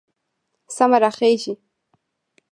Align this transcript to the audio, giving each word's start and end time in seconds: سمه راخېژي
سمه 0.75 0.97
راخېژي 1.03 1.53